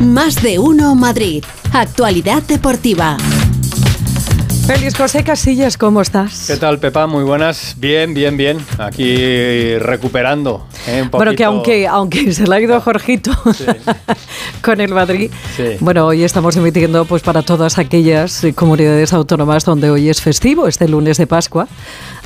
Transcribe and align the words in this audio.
Más 0.00 0.40
de 0.42 0.60
uno 0.60 0.94
Madrid. 0.94 1.44
Actualidad 1.72 2.44
deportiva. 2.44 3.16
Feliz 4.64 4.94
José 4.96 5.24
Casillas, 5.24 5.76
¿cómo 5.76 6.02
estás? 6.02 6.44
¿Qué 6.46 6.56
tal, 6.56 6.78
Pepa? 6.78 7.08
Muy 7.08 7.24
buenas. 7.24 7.74
Bien, 7.78 8.14
bien, 8.14 8.36
bien. 8.36 8.64
Aquí 8.78 9.76
recuperando. 9.78 10.66
¿Eh? 10.88 11.02
Un 11.02 11.10
bueno, 11.10 11.34
que 11.34 11.44
aunque, 11.44 11.86
aunque 11.86 12.32
se 12.32 12.46
le 12.46 12.54
ha 12.54 12.60
ido 12.60 12.74
a 12.74 12.80
Jorgito 12.80 13.30
con 14.62 14.80
el 14.80 14.92
Madrid, 14.92 15.30
bueno, 15.80 16.06
hoy 16.06 16.24
estamos 16.24 16.56
emitiendo 16.56 17.04
pues 17.04 17.22
para 17.22 17.42
todas 17.42 17.78
aquellas 17.78 18.46
comunidades 18.54 19.12
autónomas 19.12 19.64
donde 19.64 19.90
hoy 19.90 20.08
es 20.08 20.20
festivo, 20.20 20.68
este 20.68 20.88
lunes 20.88 21.18
de 21.18 21.26
Pascua. 21.26 21.68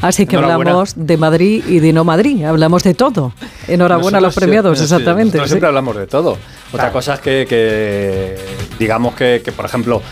Así 0.01 0.27
que 0.27 0.37
hablamos 0.37 0.95
de 0.97 1.17
Madrid 1.17 1.65
y 1.69 1.79
de 1.79 1.93
no 1.93 2.05
Madrid, 2.05 2.45
hablamos 2.45 2.83
de 2.83 2.95
todo. 2.95 3.33
Enhorabuena 3.69 4.19
a 4.19 4.21
los 4.21 4.35
premiados, 4.35 4.81
exactamente. 4.81 5.39
Nosotros 5.39 5.51
siempre 5.51 5.69
hablamos 5.69 5.97
de 5.97 6.07
todo. 6.07 6.39
Otra 6.73 6.91
cosa 6.91 7.15
es 7.15 7.21
que, 7.21 8.39
digamos 8.79 9.15
que, 9.15 9.53
por 9.55 9.65
ejemplo, 9.65 10.03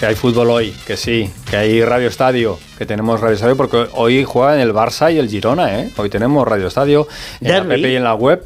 que 0.00 0.06
hay 0.06 0.14
fútbol 0.14 0.48
hoy, 0.48 0.74
que 0.86 0.96
sí, 0.96 1.30
que 1.50 1.58
hay 1.58 1.84
Radio 1.84 2.08
Estadio, 2.08 2.58
que 2.78 2.86
tenemos 2.86 3.20
Radio 3.20 3.34
Estadio, 3.34 3.54
porque 3.54 3.86
hoy 3.92 4.24
juegan 4.24 4.58
el 4.58 4.72
Barça 4.72 5.12
y 5.12 5.18
el 5.18 5.28
Girona, 5.28 5.78
¿eh? 5.78 5.90
Hoy 5.94 6.08
tenemos 6.08 6.48
Radio 6.48 6.68
Estadio 6.68 7.06
en 7.42 7.52
la 7.52 7.62
PP 7.64 7.92
y 7.92 7.96
en 7.96 8.04
la 8.04 8.14
web. 8.14 8.42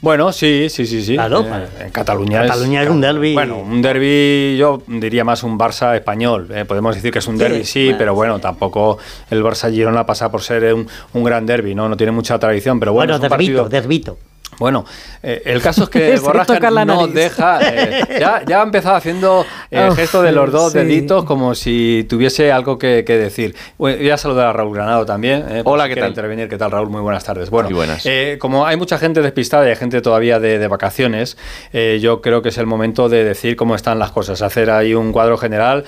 Bueno, 0.00 0.32
sí, 0.32 0.68
sí, 0.70 0.86
sí, 0.86 1.02
sí. 1.02 1.14
Claro, 1.14 1.44
eh, 1.44 1.66
en 1.80 1.90
Cataluña, 1.90 2.42
Cataluña 2.42 2.84
es, 2.84 2.90
un 2.90 3.00
derby. 3.00 3.34
Bueno, 3.34 3.58
un 3.58 3.82
derby, 3.82 4.56
yo 4.56 4.80
diría 4.86 5.24
más 5.24 5.42
un 5.42 5.58
Barça 5.58 5.96
español. 5.96 6.46
¿eh? 6.54 6.64
podemos 6.64 6.94
decir 6.94 7.10
que 7.10 7.18
es 7.18 7.26
un 7.26 7.38
derby, 7.38 7.64
sí, 7.64 7.96
pero 7.98 8.14
bueno, 8.14 8.38
tampoco 8.38 8.98
el 9.30 9.42
Barça 9.42 9.72
Girona 9.72 10.06
pasa 10.06 10.30
por 10.30 10.42
ser 10.42 10.72
un, 10.72 10.86
un 11.12 11.24
gran 11.24 11.44
derby, 11.44 11.74
¿no? 11.74 11.88
No 11.88 11.96
tiene 11.96 12.12
mucha 12.12 12.38
tradición, 12.38 12.78
pero 12.78 12.92
bueno, 12.92 13.18
bueno 13.18 13.26
es 13.26 13.32
un 13.32 13.36
derbito, 13.36 13.68
derbito. 13.68 14.18
Bueno, 14.58 14.84
eh, 15.22 15.42
el 15.44 15.62
caso 15.62 15.84
es 15.84 15.88
que 15.90 16.18
Borraja 16.22 16.58
no 16.84 17.06
deja. 17.06 17.60
Eh, 17.62 18.18
ya, 18.18 18.42
ya, 18.46 18.60
ha 18.60 18.62
empezado 18.62 18.96
haciendo 18.96 19.46
el 19.70 19.94
gesto 19.94 20.22
de 20.22 20.32
los 20.32 20.50
dos 20.50 20.72
deditos 20.72 21.24
como 21.24 21.54
si 21.54 22.06
tuviese 22.08 22.50
algo 22.50 22.78
que, 22.78 23.02
decir. 23.02 23.54
voy 23.76 24.10
a 24.10 24.16
saludar 24.16 24.48
a 24.48 24.52
Raúl 24.52 24.74
Granado 24.74 25.06
también. 25.06 25.44
Eh, 25.48 25.62
Hola, 25.64 25.88
¿qué 25.88 25.96
tal? 25.96 26.08
intervenir. 26.08 26.48
¿Qué 26.48 26.58
tal, 26.58 26.70
Raúl? 26.70 26.88
Muy 26.88 27.00
buenas 27.00 27.24
tardes. 27.24 27.50
Bueno, 27.50 27.68
Muy 27.68 27.76
buenas. 27.76 28.04
como 28.38 28.66
hay 28.66 28.76
mucha 28.76 28.98
gente 28.98 29.22
despistada 29.22 29.66
y 29.66 29.70
hay 29.70 29.76
gente 29.76 30.00
todavía 30.00 30.40
de, 30.40 30.68
vacaciones, 30.68 31.36
yo 32.00 32.20
creo 32.20 32.42
que 32.42 32.50
es 32.50 32.58
el 32.58 32.66
momento 32.66 33.08
de 33.08 33.24
decir 33.24 33.56
cómo 33.56 33.74
están 33.74 33.98
las 33.98 34.10
cosas, 34.10 34.42
hacer 34.42 34.70
ahí 34.70 34.94
un 34.94 35.12
cuadro 35.12 35.38
general 35.38 35.84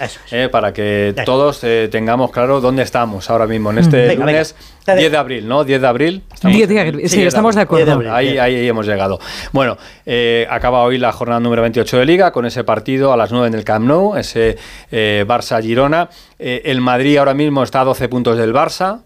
para 0.51 0.73
que 0.73 1.15
todos 1.25 1.61
tengamos 1.91 2.31
claro 2.31 2.61
dónde 2.61 2.83
estamos 2.83 3.29
ahora 3.31 3.47
mismo 3.47 3.71
en 3.71 3.79
este 3.79 4.15
lunes 4.17 4.55
10 4.97 5.11
de 5.11 5.17
abril, 5.17 5.49
¿no? 5.49 5.65
10 5.65 5.81
de 5.81 5.87
abril. 5.87 6.23
10 6.43 6.69
de 6.69 6.81
abril, 6.81 7.09
sí, 7.09 7.23
estamos 7.23 7.55
de 7.55 7.63
acuerdo. 7.63 8.01
ahí, 8.13 8.39
ahí 8.39 8.69
hemos 8.69 8.87
llegado. 8.87 9.19
Bueno, 9.53 9.77
eh, 10.07 10.47
acaba 10.51 10.83
hoy 10.83 10.99
la 10.99 11.13
jornada 11.13 11.41
número 11.41 11.63
28 11.63 11.99
de 11.99 12.05
Liga 12.05 12.33
con 12.33 12.47
ese 12.47 12.65
partido 12.65 13.13
a 13.13 13.17
las 13.17 13.33
9 13.33 13.49
en 13.49 13.55
el 13.55 13.65
Camp 13.65 13.87
Nou, 13.87 14.17
ese 14.17 14.57
eh, 14.91 15.25
Barça-Girona. 15.27 16.09
Eh, 16.39 16.63
el 16.65 16.81
Madrid 16.81 17.19
ahora 17.19 17.35
mismo 17.35 17.63
está 17.63 17.83
a 17.83 17.85
12 17.85 18.09
puntos 18.09 18.39
del 18.39 18.55
Barça. 18.55 19.01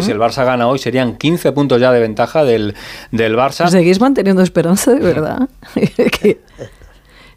si 0.00 0.10
el 0.10 0.18
Barça 0.18 0.44
gana 0.44 0.68
hoy 0.68 0.78
serían 0.78 1.16
15 1.16 1.52
puntos 1.52 1.80
ya 1.80 1.92
de 1.92 2.00
ventaja 2.00 2.44
del, 2.44 2.74
del 3.10 3.36
Barça. 3.36 3.68
¿Seguís 3.68 4.00
manteniendo 4.00 4.42
esperanza 4.42 4.92
de 4.92 5.00
verdad? 5.00 5.48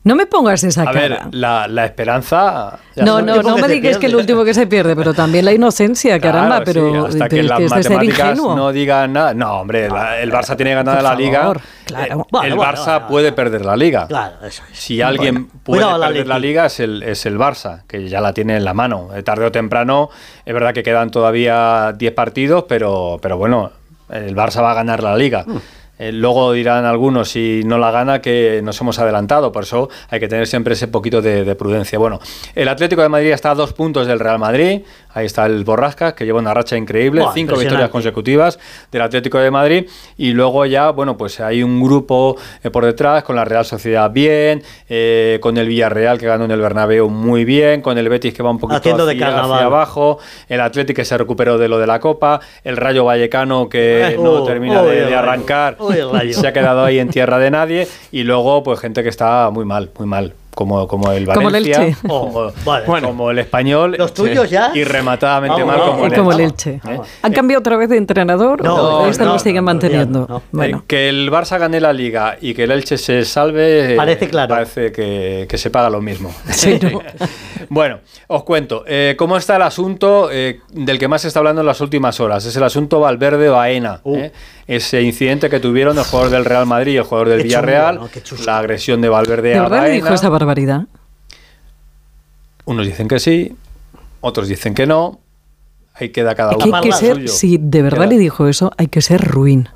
No 0.04 0.16
me 0.16 0.26
pongas 0.26 0.64
esa 0.64 0.86
cara. 0.86 1.00
A 1.00 1.26
ver, 1.28 1.36
la, 1.36 1.86
esperanza. 1.86 2.80
No, 2.96 3.22
no, 3.22 3.44
no 3.44 3.58
me 3.58 3.68
digas 3.68 3.98
que 3.98 4.08
es 4.08 4.12
el 4.12 4.18
último 4.18 4.44
que 4.44 4.54
se 4.56 4.66
pierde, 4.66 4.96
pero 4.96 5.14
también 5.14 5.46
la 5.46 5.54
inocencia, 5.54 6.20
caramba, 6.20 6.64
pero. 6.64 7.06
hasta 7.06 7.30
que, 7.30 7.44
las 7.44 7.62
matemáticas 7.70 8.38
no 8.38 8.72
digan 8.72 9.14
nada. 9.14 9.34
No, 9.36 9.62
hombre, 9.62 9.86
el 9.86 10.32
Barça 10.32 10.56
tiene 10.56 10.74
ganada 10.74 11.02
la 11.02 11.16
liga. 11.16 11.54
Claro. 11.86 12.28
Eh, 12.42 12.48
el 12.48 12.56
Barça 12.56 13.06
puede 13.08 13.32
perder 13.32 13.64
la 13.64 13.76
liga. 13.76 14.08
Claro, 14.08 14.38
eso 14.46 14.64
es. 14.72 14.80
Si 14.80 15.02
alguien 15.02 15.48
puede 15.48 15.84
perder 15.84 16.28
la, 16.28 16.40
liga 16.40 16.66
es 16.66 16.80
el, 16.80 17.04
es 17.04 17.26
el 17.26 17.38
Barça, 17.38 17.84
que 17.86 18.08
ya 18.08 18.22
la 18.22 18.34
tiene 18.34 18.58
en 18.58 18.66
la 18.66 18.74
mano. 18.74 19.10
Eh, 19.14 19.22
tarde 19.22 19.46
o 19.46 19.52
temprano, 19.52 20.10
es 20.46 20.54
verdad 20.54 20.74
que 20.74 20.82
quedan 20.82 21.12
todavía 21.12 21.94
10 21.96 22.14
partidos, 22.14 22.66
pero, 22.68 23.20
pero 23.22 23.38
bueno, 23.38 23.72
el 24.10 24.36
Barça 24.36 24.64
va 24.64 24.72
a 24.72 24.76
ganar 24.76 25.04
la 25.04 25.16
liga. 25.16 25.44
Mm. 25.46 25.58
Eh, 26.02 26.12
luego 26.12 26.52
dirán 26.52 26.86
algunos, 26.86 27.30
si 27.30 27.62
no 27.64 27.78
la 27.78 27.92
gana, 27.92 28.22
que 28.22 28.60
nos 28.64 28.82
hemos 28.82 28.98
adelantado. 28.98 29.52
Por 29.52 29.64
eso 29.64 29.88
hay 30.10 30.20
que 30.20 30.28
tener 30.28 30.48
siempre 30.48 30.74
ese 30.74 30.88
poquito 30.88 31.22
de, 31.22 31.54
prudencia. 31.54 32.00
Bueno, 32.00 32.20
el 32.56 32.68
Atlético 32.70 33.04
de 33.04 33.10
Madrid 33.10 33.30
está 33.30 33.52
a 33.52 33.56
dos 33.56 33.74
puntos 33.74 34.08
del 34.08 34.20
Real 34.20 34.40
Madrid. 34.40 34.82
Ahí 35.14 35.28
está 35.28 35.46
el 35.46 35.64
Borrasca, 35.64 36.16
que 36.16 36.26
lleva 36.26 36.40
una 36.40 36.56
racha 36.56 36.76
increíble, 36.76 37.24
cinco 37.36 37.56
victorias 37.56 37.90
consecutivas 37.90 38.58
del 38.92 39.04
Atlético 39.04 39.38
de 39.38 39.52
Madrid. 39.52 39.90
Y 40.18 40.32
luego 40.32 40.66
ya, 40.66 40.90
bueno, 40.90 41.18
pues 41.18 41.40
hay 41.40 41.62
un 41.62 41.80
grupo 41.80 42.36
eh, 42.64 42.72
por 42.72 42.84
detrás, 42.84 43.24
con 43.24 43.36
la 43.36 43.46
Real 43.46 43.66
Sociedad 43.66 44.10
bien, 44.10 44.64
eh, 44.90 45.38
con 45.40 45.56
el 45.58 45.68
Villarreal 45.68 46.18
que 46.18 46.26
ganó 46.26 46.46
en 46.46 46.52
el 46.52 46.62
Bernabéu 46.62 47.10
muy 47.10 47.46
bien, 47.46 47.84
con 47.84 48.00
el 48.00 48.10
Betis 48.10 48.34
que 48.34 48.42
va 48.42 48.50
un 48.50 48.58
poquito 48.58 49.08
hacia, 49.08 49.38
abajo, 49.38 50.18
el 50.50 50.62
Atlético 50.62 50.96
que 50.96 51.06
se 51.06 51.16
recuperó 51.16 51.60
de 51.60 51.68
lo 51.68 51.78
de 51.78 51.86
la 51.86 52.00
Copa, 52.00 52.40
el 52.64 52.76
Rayo 52.76 53.06
Vallecano 53.06 53.70
que 53.70 54.18
no 54.20 54.44
termina 54.44 54.82
de, 54.82 55.14
arrancar, 55.16 55.78
se 56.34 56.48
ha 56.48 56.54
quedado 56.54 56.84
ahí 56.84 57.00
en 57.00 57.10
tierra 57.10 57.40
de 57.40 57.52
nadie, 57.52 57.88
y 58.12 58.24
luego 58.24 58.64
pues 58.64 58.80
gente 58.80 59.04
que 59.04 59.10
está 59.10 59.50
muy 59.52 59.66
mal, 59.66 59.90
muy 59.98 60.08
mal 60.08 60.34
como, 60.54 60.88
como 60.88 61.12
el 61.12 61.26
Valencia, 61.26 61.98
como, 62.02 62.52
como, 63.02 63.32
el 63.32 63.40
español. 63.40 63.96
Los 63.98 64.14
tuyos 64.14 64.50
ya. 64.50 64.72
Y 64.74 64.84
rematadamente 64.84 65.64
mal 65.64 65.80
como, 65.80 66.06
el, 66.06 66.14
como 66.14 66.32
el 66.32 66.40
Elche. 66.42 66.82
¿Eh? 66.88 67.00
¿Han 67.22 67.34
cambiado 67.34 67.60
otra 67.60 67.78
vez 67.78 67.90
de 67.90 67.98
entrenador 67.98 68.64
no, 68.64 68.76
o 68.76 69.08
este 69.08 69.26
lo 69.26 69.40
siguen 69.40 69.64
manteniendo? 69.64 70.44
Bueno. 70.52 70.84
Que 70.88 71.10
el 71.10 71.32
Barça 71.32 71.58
gane 71.58 71.80
la 71.80 71.94
liga 71.94 72.38
y 72.40 72.54
que 72.54 72.64
el 72.64 72.72
Elche 72.72 72.98
se 72.98 73.24
salve. 73.26 73.96
Parece 73.96 74.28
claro. 74.28 74.50
Parece 74.50 74.92
que, 74.92 75.46
que 75.50 75.58
se 75.58 75.70
paga 75.70 75.90
lo 75.90 76.02
mismo. 76.02 76.32
Sí, 76.52 76.80
bueno, 77.70 78.00
os 78.28 78.44
cuento. 78.44 78.84
Eh, 78.86 79.16
¿Cómo 79.18 79.36
está 79.36 79.56
el 79.56 79.64
asunto 79.64 80.30
eh, 80.32 80.60
del 80.72 81.00
que 81.00 81.08
más 81.08 81.22
se 81.24 81.30
está 81.30 81.40
hablando 81.40 81.62
en 81.62 81.68
las 81.68 81.82
últimas 81.82 82.20
horas? 82.20 82.46
Es 82.46 82.56
el 82.56 82.64
asunto 82.64 83.00
Valverde-Baena. 83.00 84.02
Uh. 84.04 84.28
Ese 84.68 85.02
incidente 85.02 85.50
que 85.50 85.60
tuvieron 85.60 85.98
el 85.98 86.04
jugador 86.04 86.30
del 86.32 86.46
Real 86.46 86.66
Madrid 86.66 86.94
y 86.94 86.98
el 86.98 87.04
jugador 87.04 87.30
del 87.30 87.44
Villarreal. 87.44 88.00
la 88.46 88.58
agresión 88.58 89.02
de 89.02 89.10
Valverde 89.10 89.56
a 89.56 89.68
Baena 89.68 90.18
barbaridad? 90.46 90.88
Unos 92.66 92.86
dicen 92.86 93.08
que 93.08 93.20
sí, 93.20 93.56
otros 94.22 94.48
dicen 94.48 94.74
que 94.74 94.86
no. 94.86 95.20
Ahí 95.94 96.10
queda 96.10 96.36
cada 96.36 96.56
uno. 96.56 96.76
Hay 96.76 96.82
que 96.82 96.92
ser, 96.94 97.28
si 97.28 97.58
de 97.58 97.82
verdad 97.82 98.08
le 98.08 98.18
dijo 98.18 98.48
eso, 98.48 98.72
hay 98.78 98.88
que 98.88 99.02
ser 99.02 99.22
ruin. 99.22 99.68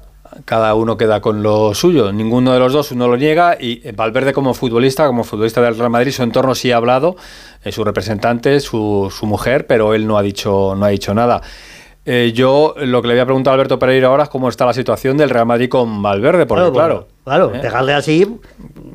Cada 0.46 0.74
uno 0.76 0.98
queda 0.98 1.22
con 1.22 1.44
lo 1.44 1.74
suyo. 1.74 2.12
Ninguno 2.12 2.54
de 2.54 2.60
los 2.60 2.74
dos 2.74 2.92
uno 2.92 3.08
lo 3.08 3.18
niega. 3.18 3.58
Y 3.60 3.92
Valverde, 3.92 4.34
como 4.34 4.54
futbolista, 4.54 5.08
como 5.08 5.24
futbolista 5.24 5.62
del 5.62 5.78
Real 5.78 5.90
Madrid, 5.90 6.12
su 6.12 6.24
entorno 6.24 6.56
sí 6.56 6.72
ha 6.72 6.78
hablado, 6.78 7.16
eh, 7.64 7.72
su 7.72 7.84
representante, 7.84 8.60
su, 8.60 9.14
su 9.16 9.26
mujer, 9.26 9.68
pero 9.68 9.94
él 9.94 10.08
no 10.08 10.18
ha 10.18 10.22
dicho, 10.22 10.74
no 10.76 10.86
ha 10.86 10.90
dicho 10.90 11.14
nada. 11.14 11.42
Eh, 12.08 12.34
yo 12.36 12.76
lo 12.78 13.02
que 13.02 13.08
le 13.08 13.14
había 13.16 13.26
preguntado 13.26 13.54
a 13.54 13.56
Alberto 13.56 13.80
Pereira 13.80 14.10
ahora 14.10 14.24
es 14.24 14.30
cómo 14.30 14.48
está 14.48 14.64
la 14.66 14.74
situación 14.74 15.18
del 15.18 15.32
Real 15.32 15.48
Madrid 15.48 15.70
con 15.70 16.04
Valverde, 16.04 16.46
porque 16.46 16.72
claro. 16.72 17.08
Claro, 17.24 17.56
¿eh? 17.56 17.60
dejarle 17.60 17.94
así. 17.94 18.40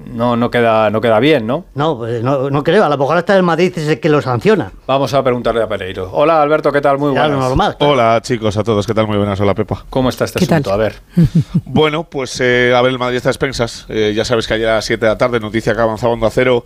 No, 0.06 0.37
no, 0.37 0.50
queda, 0.53 0.91
no 0.91 1.00
queda 1.00 1.19
bien, 1.19 1.44
¿no? 1.44 1.65
No, 1.75 1.98
pues 1.98 2.22
no, 2.22 2.48
no, 2.48 2.62
creo. 2.62 2.84
A 2.84 2.88
lo 2.88 2.97
mejor 2.97 3.16
hasta 3.16 3.37
el 3.37 3.43
Madrid 3.43 3.72
es 3.76 3.88
el 3.88 3.98
que 3.98 4.09
lo 4.09 4.22
sanciona. 4.22 4.71
Vamos 4.87 5.12
a 5.15 5.25
preguntarle 5.25 5.62
a 5.62 5.69
Pereiro. 5.69 6.09
Hola, 6.12 6.41
Alberto, 6.41 6.71
¿qué 6.71 6.81
tal? 6.81 6.98
Muy 6.98 7.10
buenas. 7.10 7.31
Normal, 7.31 7.76
Hola, 7.81 8.21
chicos, 8.22 8.56
a 8.56 8.62
todos. 8.62 8.87
¿Qué 8.87 8.94
tal? 8.94 9.09
Muy 9.09 9.16
buenas. 9.16 9.41
Hola, 9.41 9.54
Pepa. 9.54 9.84
¿Cómo 9.91 10.09
está 10.09 10.27
este 10.27 10.44
asunto? 10.44 10.72
A 10.72 10.77
ver. 10.77 10.94
bueno, 11.65 12.04
pues 12.04 12.41
eh, 12.41 12.72
a 12.77 12.81
ver, 12.82 12.92
el 12.92 12.98
Madrid 13.00 13.16
está 13.16 13.31
a 13.31 13.32
expensas. 13.32 13.87
ya 13.88 14.25
sabes 14.25 14.47
que 14.47 14.54
ayer 14.54 14.69
a 14.69 14.75
las 14.77 14.84
7 14.84 15.04
de 15.04 15.10
la 15.10 15.19
tarde, 15.19 15.41
noticia 15.41 15.75
que 15.75 15.81
avanzaba 15.81 16.15
a 16.25 16.31
cero. 16.31 16.65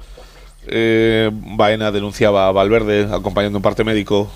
Eh, 0.67 1.31
Baena 1.33 1.93
denunciaba 1.93 2.49
a 2.49 2.53
Valverde 2.53 3.09
acompañando 3.13 3.59
un 3.59 3.63
parte 3.63 3.85
médico 3.85 4.31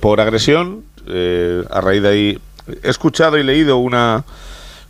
por 0.00 0.20
agresión 0.20 0.82
eh, 1.10 1.64
a 1.70 1.80
raíz 1.80 2.02
de 2.02 2.08
ahí 2.08 2.38
he 2.82 2.90
escuchado 2.90 3.38
y 3.38 3.42
leído 3.42 3.78
una 3.78 4.24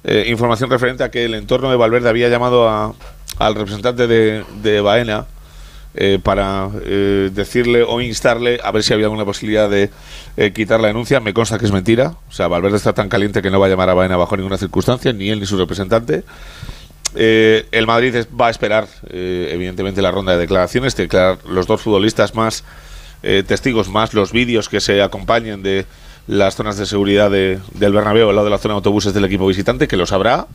eh, 0.02 0.24
información 0.26 0.68
referente 0.68 1.04
a 1.04 1.10
que 1.10 1.24
el 1.24 1.34
entorno 1.34 1.70
de 1.70 1.76
Valverde 1.76 2.08
había 2.08 2.28
llamado 2.28 2.96
al 3.38 3.54
representante 3.54 4.08
de, 4.08 4.80
Baena 4.80 5.26
eh, 5.94 6.18
para 6.20 6.68
decirle 6.68 7.84
o 7.84 8.00
instarle 8.00 8.58
a 8.64 8.72
ver 8.72 8.82
si 8.82 8.92
había 8.94 9.06
alguna 9.06 9.24
posibilidad 9.24 9.70
de 9.70 9.90
quitar 10.52 10.80
la 10.80 10.88
denuncia. 10.88 11.20
Me 11.20 11.32
consta 11.32 11.58
que 11.58 11.66
es 11.66 11.72
mentira. 11.72 12.14
O 12.28 12.32
sea, 12.32 12.48
Valverde 12.48 12.78
está 12.78 12.92
tan 12.92 13.08
caliente 13.08 13.40
que 13.40 13.50
no 13.50 13.60
va 13.60 13.66
a 13.66 13.68
llamar 13.68 13.90
a 13.90 13.94
Baena 13.94 14.16
bajo 14.16 14.36
ninguna 14.36 14.58
circunstancia, 14.58 15.12
ni 15.12 15.30
él 15.30 15.38
ni 15.38 15.46
su 15.46 15.56
representante. 15.56 16.24
El 17.14 17.86
Madrid 17.86 18.14
va 18.38 18.48
a 18.48 18.50
esperar, 18.50 18.86
evidentemente, 19.10 20.02
la 20.02 20.10
ronda 20.10 20.32
de 20.32 20.38
declaraciones, 20.38 20.94
declarar 20.96 21.38
los 21.48 21.66
dos 21.66 21.80
futbolistas 21.80 22.34
más 22.34 22.64
testigos, 23.22 23.88
más 23.88 24.14
los 24.14 24.32
vídeos 24.32 24.68
que 24.68 24.80
se 24.80 25.02
acompañen 25.02 25.62
de 25.62 25.86
las 26.28 26.54
zonas 26.54 26.76
de 26.76 26.86
seguridad 26.86 27.30
de, 27.30 27.58
del 27.74 27.92
Bernabéu 27.92 28.28
al 28.28 28.36
lado 28.36 28.44
de 28.44 28.50
la 28.50 28.58
zona 28.58 28.74
de 28.74 28.76
autobuses 28.76 29.14
del 29.14 29.24
equipo 29.24 29.46
visitante, 29.46 29.88
que 29.88 29.96
lo 29.96 30.06
sabrá 30.06 30.46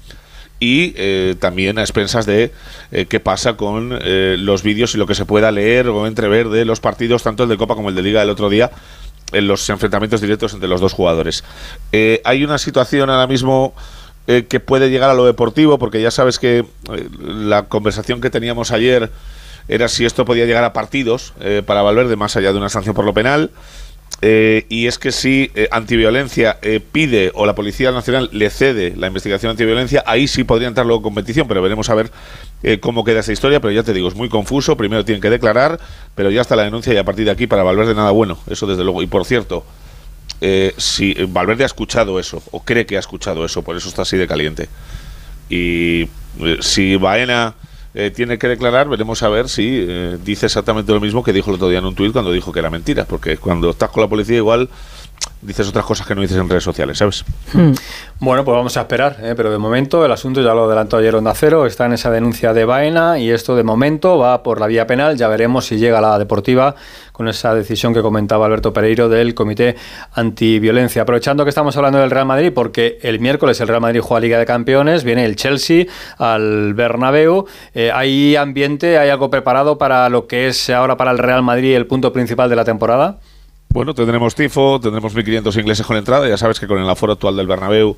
y 0.59 0.93
eh, 0.95 1.35
también 1.39 1.77
a 1.77 1.81
expensas 1.81 2.25
de 2.25 2.53
eh, 2.91 3.05
qué 3.05 3.19
pasa 3.19 3.57
con 3.57 3.99
eh, 4.01 4.37
los 4.39 4.63
vídeos 4.63 4.93
y 4.95 4.97
lo 4.97 5.07
que 5.07 5.15
se 5.15 5.25
pueda 5.25 5.51
leer 5.51 5.89
o 5.89 6.07
entrever 6.07 6.49
de 6.49 6.63
los 6.63 6.79
partidos, 6.79 7.23
tanto 7.23 7.43
el 7.43 7.49
de 7.49 7.57
Copa 7.57 7.75
como 7.75 7.89
el 7.89 7.95
de 7.95 8.03
Liga 8.03 8.21
del 8.21 8.29
otro 8.29 8.49
día, 8.49 8.71
en 9.33 9.47
los 9.47 9.67
enfrentamientos 9.69 10.21
directos 10.21 10.53
entre 10.53 10.69
los 10.69 10.79
dos 10.79 10.93
jugadores. 10.93 11.43
hay 12.23 12.43
una 12.43 12.59
situación 12.59 13.09
ahora 13.09 13.25
mismo 13.25 13.73
eh, 14.25 14.45
que 14.47 14.61
puede 14.61 14.89
llegar 14.89 15.09
a 15.09 15.13
lo 15.13 15.25
deportivo, 15.25 15.77
porque 15.77 16.01
ya 16.01 16.09
sabes 16.09 16.39
que 16.39 16.59
eh, 16.59 16.65
la 17.19 17.63
conversación 17.63 18.21
que 18.21 18.29
teníamos 18.29 18.71
ayer 18.71 19.11
era 19.67 19.89
si 19.89 20.05
esto 20.05 20.23
podía 20.23 20.45
llegar 20.45 20.63
a 20.63 20.71
partidos 20.71 21.33
eh, 21.41 21.61
para 21.65 21.81
Valverde 21.81 22.15
más 22.15 22.37
allá 22.37 22.53
de 22.53 22.57
una 22.57 22.69
sanción 22.69 22.95
por 22.95 23.03
lo 23.03 23.13
penal. 23.13 23.51
y 24.21 24.87
es 24.87 24.97
que 24.97 25.11
si 25.11 25.51
antiviolencia 25.71 26.57
pide 26.93 27.31
o 27.33 27.45
la 27.45 27.55
Policía 27.55 27.91
Nacional 27.91 28.29
le 28.31 28.49
cede 28.49 28.93
la 28.95 29.07
investigación 29.07 29.49
antiviolencia, 29.49 30.01
ahí 30.05 30.29
sí 30.29 30.45
podría 30.45 30.69
entrar 30.69 30.85
luego 30.85 31.01
competición, 31.01 31.45
pero 31.49 31.61
veremos 31.61 31.89
a 31.89 31.95
ver 31.95 32.09
cómo 32.79 33.03
queda 33.03 33.19
esa 33.19 33.33
historia. 33.33 33.59
Pero 33.59 33.73
ya 33.73 33.83
te 33.83 33.91
digo, 33.91 34.07
es 34.07 34.15
muy 34.15 34.29
confuso. 34.29 34.77
Primero 34.77 35.03
tienen 35.03 35.21
que 35.21 35.29
declarar, 35.29 35.77
pero 36.15 36.31
ya 36.31 36.39
está 36.39 36.55
la 36.55 36.63
denuncia 36.63 36.93
y 36.93 36.97
a 36.97 37.03
partir 37.03 37.25
de 37.25 37.31
aquí 37.31 37.47
para 37.47 37.63
Valverde 37.63 37.93
nada 37.93 38.11
bueno. 38.11 38.37
Eso 38.47 38.65
desde 38.65 38.85
luego. 38.85 39.01
Y 39.01 39.07
por 39.07 39.25
cierto, 39.25 39.65
eh, 40.45 40.73
si 40.75 41.13
Valverde 41.29 41.63
ha 41.63 41.67
escuchado 41.67 42.19
eso, 42.19 42.43
o 42.51 42.61
cree 42.61 42.85
que 42.85 42.97
ha 42.97 42.99
escuchado 42.99 43.45
eso, 43.45 43.61
por 43.61 43.77
eso 43.77 43.87
está 43.87 44.01
así 44.01 44.17
de 44.17 44.27
caliente. 44.27 44.67
Y 45.49 46.09
eh, 46.41 46.57
si 46.59 46.97
Baena 46.97 47.55
eh, 47.93 48.11
tiene 48.11 48.37
que 48.37 48.49
declarar, 48.49 48.89
veremos 48.89 49.23
a 49.23 49.29
ver 49.29 49.47
si 49.47 49.85
dice 50.25 50.47
exactamente 50.47 50.91
lo 50.91 50.99
mismo 50.99 51.23
que 51.23 51.31
dijo 51.31 51.49
el 51.49 51.55
otro 51.55 51.69
día 51.69 51.79
en 51.79 51.85
un 51.85 51.95
tuit 51.95 52.11
cuando 52.11 52.33
dijo 52.33 52.51
que 52.51 52.59
era 52.59 52.69
mentira, 52.69 53.05
porque 53.05 53.37
cuando 53.37 53.69
estás 53.69 53.89
con 53.89 54.01
la 54.01 54.09
policía 54.09 54.35
igual 54.35 54.67
dices 55.45 55.67
otras 55.67 55.85
cosas 55.85 56.07
que 56.07 56.15
no 56.15 56.21
dices 56.21 56.37
en 56.37 56.49
redes 56.49 56.63
sociales, 56.63 56.97
¿sabes? 56.97 57.25
Hmm. 57.53 57.71
Bueno, 58.19 58.45
pues 58.45 58.55
vamos 58.55 58.77
a 58.77 58.81
esperar, 58.81 59.17
¿eh? 59.21 59.33
pero 59.35 59.51
de 59.51 59.57
momento 59.57 60.05
el 60.05 60.11
asunto, 60.11 60.41
ya 60.41 60.53
lo 60.53 60.65
adelantó 60.65 60.97
ayer 60.97 61.13
Onda 61.15 61.33
Cero, 61.35 61.65
está 61.65 61.85
en 61.85 61.93
esa 61.93 62.09
denuncia 62.09 62.53
de 62.53 62.63
Baena 62.65 63.19
y 63.19 63.29
esto 63.29 63.55
de 63.55 63.63
momento 63.63 64.17
va 64.17 64.43
por 64.43 64.59
la 64.59 64.67
vía 64.67 64.87
penal, 64.87 65.17
ya 65.17 65.27
veremos 65.27 65.65
si 65.65 65.77
llega 65.77 65.97
a 65.97 66.01
la 66.01 66.19
deportiva 66.19 66.75
con 67.11 67.27
esa 67.27 67.53
decisión 67.53 67.93
que 67.93 68.01
comentaba 68.01 68.45
Alberto 68.45 68.73
Pereiro 68.73 69.09
del 69.09 69.35
Comité 69.35 69.75
Antiviolencia. 70.13 71.01
Aprovechando 71.01 71.43
que 71.43 71.49
estamos 71.49 71.75
hablando 71.75 71.99
del 71.99 72.09
Real 72.09 72.25
Madrid, 72.25 72.51
porque 72.53 72.97
el 73.01 73.19
miércoles 73.19 73.59
el 73.59 73.67
Real 73.67 73.81
Madrid 73.81 74.01
juega 74.01 74.21
Liga 74.21 74.39
de 74.39 74.45
Campeones, 74.45 75.03
viene 75.03 75.25
el 75.25 75.35
Chelsea 75.35 75.85
al 76.17 76.73
Bernabéu, 76.73 77.45
eh, 77.73 77.91
¿hay 77.93 78.35
ambiente, 78.35 78.97
hay 78.97 79.09
algo 79.09 79.29
preparado 79.29 79.77
para 79.77 80.07
lo 80.09 80.27
que 80.27 80.47
es 80.47 80.69
ahora 80.69 80.95
para 80.97 81.11
el 81.11 81.17
Real 81.17 81.43
Madrid 81.43 81.75
el 81.75 81.85
punto 81.85 82.13
principal 82.13 82.49
de 82.49 82.55
la 82.55 82.63
temporada? 82.63 83.19
Bueno, 83.73 83.95
tendremos 83.95 84.35
tifo, 84.35 84.79
tendremos 84.79 85.15
1.500 85.15 85.59
ingleses 85.59 85.83
con 85.83 85.97
entrada. 85.97 86.29
Ya 86.29 86.37
sabes 86.37 86.59
que 86.59 86.67
con 86.67 86.77
el 86.77 86.87
aforo 86.87 87.13
actual 87.13 87.35
del 87.35 87.47
Bernabéu 87.47 87.97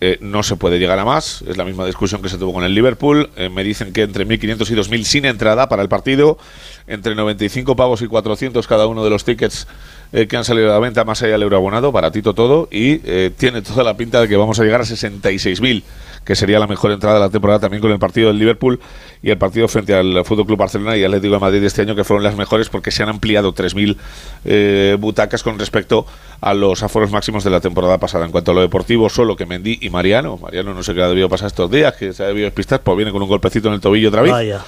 eh, 0.00 0.18
no 0.20 0.42
se 0.42 0.56
puede 0.56 0.78
llegar 0.78 0.98
a 0.98 1.04
más. 1.04 1.42
Es 1.42 1.56
la 1.56 1.64
misma 1.64 1.84
discusión 1.84 2.22
que 2.22 2.28
se 2.28 2.38
tuvo 2.38 2.52
con 2.52 2.64
el 2.64 2.74
Liverpool. 2.74 3.30
Eh, 3.36 3.48
me 3.48 3.64
dicen 3.64 3.92
que 3.92 4.02
entre 4.02 4.26
1.500 4.26 4.70
y 4.70 4.74
2.000 4.74 5.02
sin 5.04 5.24
entrada 5.24 5.68
para 5.68 5.82
el 5.82 5.88
partido, 5.88 6.38
entre 6.86 7.14
95 7.14 7.74
pavos 7.74 8.02
y 8.02 8.06
400 8.06 8.66
cada 8.66 8.86
uno 8.86 9.02
de 9.02 9.10
los 9.10 9.24
tickets 9.24 9.66
eh, 10.12 10.26
que 10.26 10.36
han 10.36 10.44
salido 10.44 10.70
a 10.70 10.74
la 10.74 10.78
venta, 10.78 11.04
más 11.04 11.22
allá 11.22 11.32
del 11.32 11.42
euro 11.42 11.56
abonado, 11.56 11.90
baratito 11.90 12.34
todo. 12.34 12.68
Y 12.70 12.98
tiene 13.30 13.62
toda 13.62 13.82
la 13.82 13.96
pinta 13.96 14.20
de 14.20 14.28
que 14.28 14.36
vamos 14.36 14.60
a 14.60 14.64
llegar 14.64 14.80
a 14.80 14.84
66.000 14.84 15.82
que 16.28 16.36
sería 16.36 16.58
la 16.58 16.66
mejor 16.66 16.92
entrada 16.92 17.14
de 17.14 17.20
la 17.22 17.30
temporada 17.30 17.58
también 17.58 17.80
con 17.80 17.90
el 17.90 17.98
partido 17.98 18.28
del 18.28 18.38
Liverpool 18.38 18.78
y 19.22 19.30
el 19.30 19.38
partido 19.38 19.66
frente 19.66 19.94
al 19.94 20.26
Fútbol 20.26 20.44
Club 20.44 20.58
Barcelona 20.58 20.94
y 20.94 21.02
Atlético 21.02 21.32
de 21.32 21.40
Madrid 21.40 21.64
este 21.64 21.80
año 21.80 21.96
que 21.96 22.04
fueron 22.04 22.22
las 22.22 22.36
mejores 22.36 22.68
porque 22.68 22.90
se 22.90 23.02
han 23.02 23.08
ampliado 23.08 23.54
3.000 23.54 23.96
eh, 24.44 24.96
butacas 25.00 25.42
con 25.42 25.58
respecto 25.58 26.04
a 26.40 26.54
los 26.54 26.82
aforos 26.82 27.10
máximos 27.10 27.44
de 27.44 27.50
la 27.50 27.60
temporada 27.60 27.98
pasada. 27.98 28.24
En 28.24 28.30
cuanto 28.30 28.52
a 28.52 28.54
lo 28.54 28.60
deportivo, 28.60 29.08
solo 29.08 29.36
que 29.36 29.46
Mendy 29.46 29.78
y 29.80 29.90
Mariano, 29.90 30.36
Mariano 30.36 30.74
no 30.74 30.82
sé 30.82 30.94
qué 30.94 31.02
ha 31.02 31.08
debido 31.08 31.28
pasar 31.28 31.48
estos 31.48 31.70
días, 31.70 31.94
que 31.94 32.12
se 32.12 32.22
ha 32.22 32.26
debido 32.26 32.46
despistar, 32.46 32.80
pues 32.80 32.96
viene 32.96 33.12
con 33.12 33.22
un 33.22 33.28
golpecito 33.28 33.68
en 33.68 33.74
el 33.74 33.80
tobillo 33.80 34.08
otra 34.08 34.22
vez. 34.22 34.60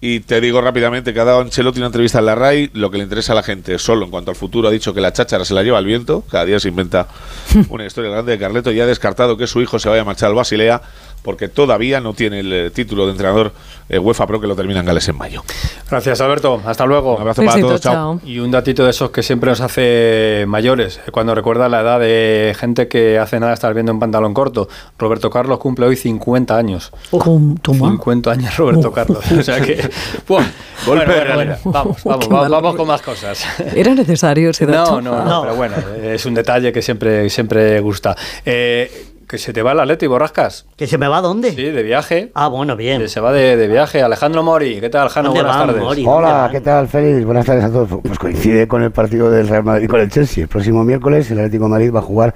Y 0.00 0.20
te 0.20 0.40
digo 0.40 0.60
rápidamente 0.60 1.12
que 1.12 1.18
ha 1.18 1.24
dado 1.24 1.40
Ancelotti 1.40 1.78
una 1.78 1.86
entrevista 1.86 2.20
en 2.20 2.26
la 2.26 2.36
RAI, 2.36 2.70
lo 2.72 2.88
que 2.88 2.98
le 2.98 3.02
interesa 3.02 3.32
a 3.32 3.34
la 3.34 3.42
gente 3.42 3.80
solo 3.80 4.04
en 4.04 4.12
cuanto 4.12 4.30
al 4.30 4.36
futuro 4.36 4.68
ha 4.68 4.70
dicho 4.70 4.94
que 4.94 5.00
la 5.00 5.12
cháchara 5.12 5.44
se 5.44 5.54
la 5.54 5.64
lleva 5.64 5.78
al 5.78 5.86
viento, 5.86 6.22
cada 6.30 6.44
día 6.44 6.60
se 6.60 6.68
inventa 6.68 7.08
una 7.68 7.84
historia 7.84 8.10
grande 8.10 8.30
de 8.30 8.38
Carleto 8.38 8.70
y 8.70 8.78
ha 8.78 8.86
descartado 8.86 9.36
que 9.36 9.48
su 9.48 9.60
hijo 9.60 9.80
se 9.80 9.88
vaya 9.88 10.02
a 10.02 10.04
marchar 10.04 10.28
al 10.28 10.36
Basilea 10.36 10.82
porque 11.28 11.48
todavía 11.48 12.00
no 12.00 12.14
tiene 12.14 12.40
el 12.40 12.50
eh, 12.54 12.70
título 12.70 13.04
de 13.04 13.10
entrenador 13.12 13.52
eh, 13.90 13.98
UEFA 13.98 14.26
Pro 14.26 14.40
que 14.40 14.46
lo 14.46 14.56
termina 14.56 14.80
en 14.80 14.86
Gales 14.86 15.06
en 15.10 15.18
mayo. 15.18 15.44
Gracias 15.90 16.22
Alberto, 16.22 16.58
hasta 16.64 16.86
luego. 16.86 17.16
Un 17.16 17.20
abrazo 17.20 17.44
para 17.44 17.60
todos, 17.60 17.82
chao. 17.82 18.18
Y 18.24 18.38
un 18.38 18.50
datito 18.50 18.82
de 18.82 18.88
esos 18.88 19.10
que 19.10 19.22
siempre 19.22 19.50
nos 19.50 19.60
hace 19.60 20.46
mayores, 20.48 21.02
eh, 21.06 21.10
cuando 21.10 21.34
recuerda 21.34 21.68
la 21.68 21.82
edad 21.82 22.00
de 22.00 22.56
gente 22.58 22.88
que 22.88 23.18
hace 23.18 23.38
nada 23.40 23.52
estar 23.52 23.74
viendo 23.74 23.92
en 23.92 23.98
pantalón 23.98 24.32
corto. 24.32 24.70
Roberto 24.98 25.28
Carlos 25.28 25.58
cumple 25.58 25.84
hoy 25.84 25.96
50 25.96 26.56
años. 26.56 26.92
50 27.10 28.30
años 28.30 28.56
Roberto 28.56 28.90
Carlos. 28.90 29.22
o 29.30 29.42
sea 29.42 29.60
que... 29.60 29.86
vamos, 30.26 32.04
vamos, 32.04 32.28
vamos, 32.30 32.74
con 32.74 32.86
más 32.86 33.02
cosas. 33.02 33.44
¿Era 33.76 33.94
necesario 33.94 34.48
ese 34.48 34.64
dato? 34.64 35.02
No, 35.02 35.14
no, 35.18 35.24
no, 35.26 35.42
pero 35.42 35.56
bueno, 35.56 35.76
es 36.02 36.24
un 36.24 36.32
detalle 36.32 36.72
que 36.72 36.80
siempre, 36.80 37.28
siempre 37.28 37.80
gusta. 37.80 38.16
Eh, 38.46 39.08
que 39.28 39.36
se 39.36 39.52
te 39.52 39.62
va 39.62 39.72
el 39.72 39.80
Atleti, 39.80 40.06
Borrascas. 40.06 40.66
¿Que 40.76 40.86
se 40.86 40.96
me 40.96 41.06
va 41.06 41.18
a 41.18 41.20
dónde? 41.20 41.52
Sí, 41.52 41.62
de 41.62 41.82
viaje. 41.82 42.32
Ah, 42.34 42.48
bueno, 42.48 42.76
bien. 42.76 43.06
se 43.08 43.20
va 43.20 43.30
de, 43.30 43.68
viaje. 43.68 44.00
Alejandro 44.02 44.42
Mori, 44.42 44.80
¿qué 44.80 44.88
tal, 44.88 45.10
Jano? 45.10 45.32
Buenas 45.32 45.54
tardes. 45.54 45.82
Hola, 46.06 46.48
¿qué 46.50 46.62
tal, 46.62 46.88
Félix? 46.88 47.26
Buenas 47.26 47.44
tardes 47.44 47.64
a 47.64 47.70
todos. 47.70 48.00
Pues 48.02 48.18
coincide 48.18 48.66
con 48.66 48.82
el 48.82 48.90
partido 48.90 49.30
del 49.30 49.46
Real 49.46 49.64
Madrid 49.64 49.88
con 49.88 50.00
el 50.00 50.10
Chelsea. 50.10 50.44
El 50.44 50.48
próximo 50.48 50.82
miércoles 50.82 51.30
el 51.30 51.38
Atlético 51.38 51.64
de 51.64 51.70
Madrid 51.70 51.92
va 51.94 51.98
a 51.98 52.02
jugar, 52.02 52.34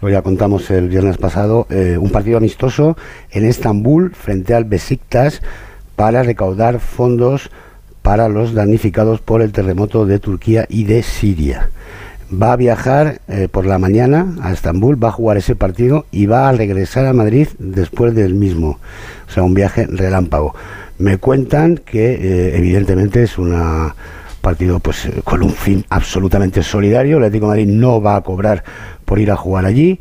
lo 0.00 0.08
ya 0.08 0.22
contamos 0.22 0.70
el 0.70 0.88
viernes 0.88 1.18
pasado, 1.18 1.66
eh, 1.70 1.98
un 2.00 2.10
partido 2.10 2.38
amistoso 2.38 2.96
en 3.30 3.44
Estambul 3.44 4.14
frente 4.14 4.54
al 4.54 4.64
Besiktas 4.64 5.42
para 5.96 6.22
recaudar 6.22 6.78
fondos 6.78 7.50
para 8.02 8.28
los 8.28 8.54
damnificados 8.54 9.20
por 9.20 9.42
el 9.42 9.50
terremoto 9.50 10.06
de 10.06 10.20
Turquía 10.20 10.66
y 10.68 10.84
de 10.84 11.02
Siria 11.02 11.70
va 12.30 12.52
a 12.52 12.56
viajar 12.56 13.20
eh, 13.28 13.48
por 13.50 13.66
la 13.66 13.78
mañana 13.78 14.34
a 14.42 14.52
Estambul, 14.52 15.02
va 15.02 15.08
a 15.08 15.12
jugar 15.12 15.36
ese 15.36 15.54
partido 15.54 16.06
y 16.10 16.26
va 16.26 16.48
a 16.48 16.52
regresar 16.52 17.06
a 17.06 17.12
Madrid 17.12 17.48
después 17.58 18.14
del 18.14 18.34
mismo. 18.34 18.78
O 19.28 19.30
sea, 19.30 19.42
un 19.42 19.54
viaje 19.54 19.86
relámpago. 19.86 20.54
Me 20.98 21.18
cuentan 21.18 21.78
que 21.78 22.14
eh, 22.14 22.56
evidentemente 22.56 23.22
es 23.22 23.38
un 23.38 23.54
partido 24.40 24.80
pues 24.80 25.06
eh, 25.06 25.20
con 25.24 25.42
un 25.42 25.52
fin 25.52 25.84
absolutamente 25.88 26.62
solidario. 26.62 27.18
El 27.18 27.24
Atlético 27.24 27.48
Madrid 27.48 27.66
no 27.66 28.00
va 28.00 28.16
a 28.16 28.22
cobrar 28.22 28.64
por 29.04 29.18
ir 29.18 29.30
a 29.30 29.36
jugar 29.36 29.64
allí, 29.64 29.98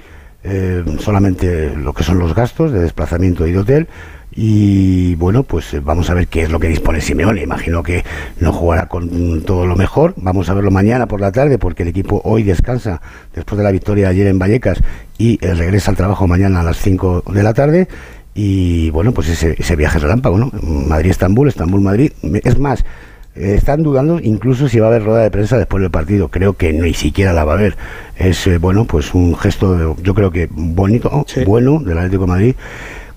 solamente 0.99 1.75
lo 1.75 1.91
que 1.91 2.03
son 2.03 2.19
los 2.19 2.33
gastos 2.33 2.71
de 2.71 2.79
desplazamiento 2.79 3.45
y 3.45 3.51
de 3.51 3.57
hotel 3.57 3.87
y 4.39 5.15
bueno, 5.15 5.41
pues 5.41 5.73
eh, 5.73 5.79
vamos 5.83 6.11
a 6.11 6.13
ver 6.13 6.27
qué 6.27 6.43
es 6.43 6.51
lo 6.51 6.59
que 6.59 6.67
dispone 6.67 7.01
Simeone. 7.01 7.41
Imagino 7.41 7.81
que 7.81 8.05
no 8.39 8.53
jugará 8.53 8.87
con 8.87 9.41
todo 9.41 9.65
lo 9.65 9.75
mejor. 9.75 10.13
Vamos 10.15 10.47
a 10.47 10.53
verlo 10.53 10.69
mañana 10.69 11.07
por 11.07 11.19
la 11.19 11.31
tarde 11.31 11.57
porque 11.57 11.81
el 11.81 11.89
equipo 11.89 12.21
hoy 12.23 12.43
descansa 12.43 13.01
después 13.33 13.57
de 13.57 13.63
la 13.63 13.71
victoria 13.71 14.09
ayer 14.09 14.27
en 14.27 14.37
Vallecas 14.37 14.77
y 15.17 15.43
eh, 15.43 15.55
regresa 15.55 15.89
al 15.89 15.97
trabajo 15.97 16.27
mañana 16.27 16.59
a 16.59 16.63
las 16.63 16.77
5 16.77 17.23
de 17.33 17.41
la 17.41 17.55
tarde. 17.55 17.87
Y 18.35 18.91
bueno, 18.91 19.11
pues 19.11 19.27
ese, 19.29 19.55
ese 19.57 19.75
viaje 19.75 19.97
relámpago, 19.97 20.37
¿no? 20.37 20.51
Madrid-Estambul, 20.61 21.47
Estambul-Madrid. 21.47 22.11
Es 22.43 22.59
más, 22.59 22.85
eh, 23.33 23.55
están 23.55 23.81
dudando 23.81 24.19
incluso 24.19 24.69
si 24.69 24.79
va 24.79 24.85
a 24.85 24.89
haber 24.89 25.03
rueda 25.03 25.23
de 25.23 25.31
prensa 25.31 25.57
después 25.57 25.81
del 25.81 25.89
partido. 25.89 26.27
Creo 26.27 26.53
que 26.53 26.73
ni 26.73 26.93
siquiera 26.93 27.33
la 27.33 27.43
va 27.43 27.53
a 27.53 27.55
haber. 27.55 27.75
Es, 28.15 28.47
bueno, 28.61 28.85
pues 28.85 29.15
un 29.15 29.35
gesto, 29.35 29.97
yo 30.03 30.13
creo 30.13 30.29
que 30.29 30.47
bonito, 30.51 31.25
bueno 31.47 31.79
del 31.79 31.97
Atlético 31.97 32.25
de 32.25 32.27
Madrid 32.27 32.55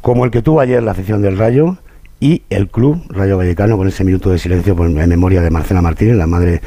como 0.00 0.24
el 0.24 0.30
que 0.30 0.42
tuvo 0.42 0.60
ayer 0.60 0.82
la 0.82 0.92
afición 0.92 1.22
del 1.22 1.38
Rayo 1.38 1.76
y 2.20 2.42
el 2.50 2.68
club 2.68 3.02
Rayo 3.08 3.38
Vallecano 3.38 3.76
con 3.76 3.88
ese 3.88 4.04
minuto 4.04 4.30
de 4.30 4.38
silencio 4.38 4.76
en 4.84 5.08
memoria 5.08 5.40
de 5.40 5.50
Marcela 5.50 5.80
Martínez, 5.80 6.16
la 6.16 6.26
madre 6.26 6.60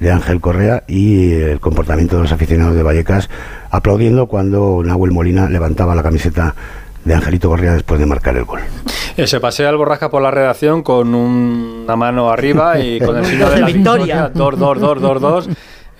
de 0.00 0.12
Ángel 0.12 0.40
Correa, 0.40 0.84
y 0.86 1.32
el 1.32 1.60
comportamiento 1.60 2.16
de 2.16 2.22
los 2.22 2.32
aficionados 2.32 2.74
de 2.74 2.82
Vallecas 2.82 3.28
aplaudiendo 3.70 4.26
cuando 4.26 4.82
Nahuel 4.84 5.12
Molina 5.12 5.48
levantaba 5.48 5.94
la 5.94 6.02
camiseta 6.02 6.54
de 7.04 7.14
Angelito 7.14 7.48
Correa 7.48 7.72
después 7.72 7.98
de 7.98 8.06
marcar 8.06 8.36
el 8.36 8.44
gol. 8.44 8.60
Eh, 9.16 9.26
se 9.26 9.40
pasea 9.40 9.70
el 9.70 9.76
borrasca 9.76 10.10
por 10.10 10.22
la 10.22 10.30
redacción 10.30 10.82
con 10.82 11.14
una 11.14 11.96
mano 11.96 12.30
arriba 12.30 12.78
y 12.78 13.00
con 13.00 13.16
el 13.16 13.24
signo 13.24 13.50
de 13.50 13.60
la 13.60 13.66
victoria. 13.72 14.30
2, 14.32 14.58
2, 14.58 14.80
2, 14.80 15.00
2, 15.00 15.20
2. 15.20 15.48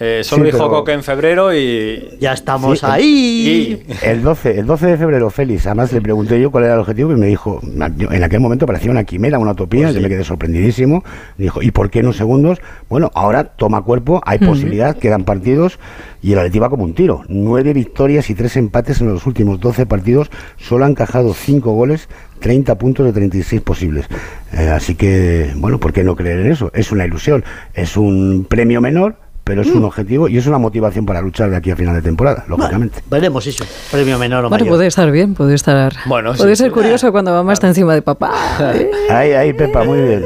Eh, 0.01 0.23
solo 0.23 0.45
dijo 0.45 0.69
Coque 0.69 0.93
en 0.93 1.03
febrero 1.03 1.53
y... 1.53 2.17
Ya 2.21 2.33
estamos 2.33 2.85
ahí. 2.85 3.83
El 4.03 4.23
12, 4.23 4.61
el 4.61 4.67
12 4.67 4.87
de 4.87 4.97
febrero, 4.97 5.31
Félix, 5.31 5.67
además 5.67 5.93
le 5.93 6.01
pregunté 6.01 6.41
yo 6.41 6.51
cuál 6.51 6.65
era 6.65 6.75
el 6.75 6.81
objetivo 6.81 7.13
y 7.13 7.17
me 7.17 7.27
dijo, 7.27 7.61
en 7.63 8.23
aquel 8.23 8.41
momento 8.41 8.67
parecía 8.67 8.91
una 8.91 9.05
quimera, 9.05 9.39
una 9.39 9.53
utopía, 9.53 9.87
pues 9.87 9.97
yo 9.97 10.01
me 10.01 10.09
quedé 10.09 10.23
sorprendidísimo. 10.23 11.03
dijo, 11.37 11.63
¿y 11.63 11.71
por 11.71 11.91
qué 11.91 12.01
en 12.01 12.13
segundos? 12.13 12.61
Bueno, 12.89 13.11
ahora 13.15 13.45
toma 13.45 13.83
cuerpo, 13.83 14.23
hay 14.25 14.39
posibilidad, 14.39 14.97
quedan 14.97 15.25
partidos 15.25 15.79
y 16.23 16.33
el 16.33 16.39
Atleti 16.39 16.59
va 16.59 16.71
como 16.71 16.85
un 16.85 16.95
tiro. 16.95 17.23
Nueve 17.29 17.73
victorias 17.73 18.31
y 18.31 18.35
tres 18.35 18.57
empates 18.57 19.01
en 19.01 19.09
los 19.09 19.27
últimos 19.27 19.61
12 19.61 19.87
partidos, 19.87 20.31
solo 20.57 20.85
han 20.85 20.93
encajado 20.93 21.35
cinco 21.35 21.73
goles 21.73 22.09
30 22.41 22.79
puntos 22.79 23.05
de 23.05 23.13
36 23.13 23.61
posibles. 23.63 24.07
Eh, 24.53 24.69
así 24.69 24.95
que, 24.95 25.53
bueno, 25.57 25.79
¿por 25.81 25.93
qué 25.93 26.05
no 26.05 26.17
creer 26.17 26.41
en 26.41 26.53
eso? 26.53 26.71
Es 26.75 26.93
una 26.93 27.05
ilusión, 27.05 27.45
es 27.75 27.97
un 27.97 28.47
premio 28.49 28.81
menor, 28.81 29.17
pero 29.49 29.63
es 29.63 29.69
un 29.69 29.83
objetivo 29.83 30.29
y 30.29 30.37
es 30.37 30.47
una 30.47 30.59
motivación 30.59 31.07
para 31.07 31.23
luchar 31.23 31.49
de 31.49 31.57
aquí 31.57 31.71
a 31.71 31.77
final 31.77 31.95
de 31.95 32.03
temporada, 32.03 32.45
lógicamente. 32.49 33.03
veremos 33.09 33.47
eso, 33.47 33.65
premio 33.91 34.19
menor 34.19 34.45
o 34.45 34.51
bueno, 34.51 34.67
puede 34.67 34.87
estar 34.87 35.11
bien, 35.11 35.33
puede 35.33 35.55
estar. 35.55 35.95
Bueno, 36.05 36.35
puede 36.35 36.55
ser 36.55 36.71
curioso 36.71 37.11
cuando 37.13 37.31
mamá 37.31 37.55
está 37.55 37.67
encima 37.67 37.95
de 37.95 38.03
papá. 38.03 38.31
Ahí, 39.09 39.33
ahí, 39.33 39.55
Pepa, 39.55 39.85
muy 39.85 40.03
bien. 40.03 40.25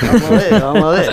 vamos 0.00 0.22
a 0.24 0.30
ver, 0.30 0.62
vamos 0.62 0.84
a 0.84 0.90
ver. 0.90 1.10